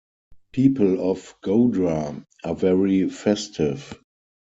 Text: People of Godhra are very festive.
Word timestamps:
People 0.51 1.11
of 1.11 1.35
Godhra 1.43 2.25
are 2.43 2.55
very 2.55 3.07
festive. 3.07 3.93